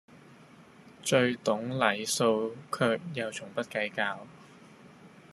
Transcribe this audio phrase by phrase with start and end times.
[1.03, 4.25] 最懂禮數卻又從不計較